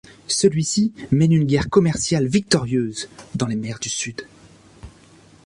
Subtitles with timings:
[0.25, 4.25] Celui-ci mène une guerre commerciale victorieuse dans les mers du Sud.